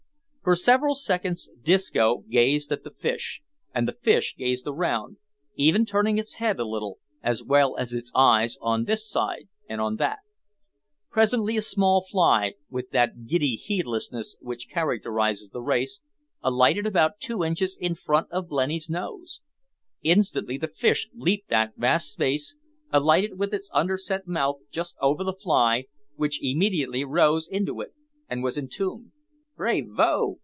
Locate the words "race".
15.61-16.01